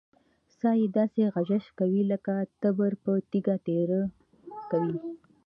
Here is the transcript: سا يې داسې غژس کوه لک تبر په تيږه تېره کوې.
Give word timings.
سا 0.57 0.69
يې 0.79 0.87
داسې 0.97 1.21
غژس 1.33 1.65
کوه 1.77 2.01
لک 2.11 2.25
تبر 2.61 2.91
په 3.03 3.11
تيږه 3.29 3.55
تېره 3.65 4.01
کوې. 4.69 4.97